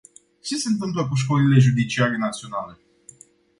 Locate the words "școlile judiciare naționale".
1.15-2.77